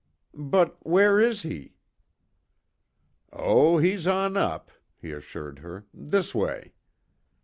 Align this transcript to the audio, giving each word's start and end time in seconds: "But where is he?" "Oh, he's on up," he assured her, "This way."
"But 0.33 0.79
where 0.83 1.19
is 1.19 1.43
he?" 1.43 1.75
"Oh, 3.31 3.77
he's 3.77 4.07
on 4.07 4.35
up," 4.35 4.71
he 4.99 5.11
assured 5.11 5.59
her, 5.59 5.85
"This 5.93 6.33
way." 6.33 6.73